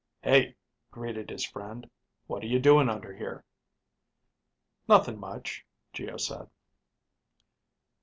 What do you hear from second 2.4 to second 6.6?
are you doing under here?" "Nothing much," Geo said.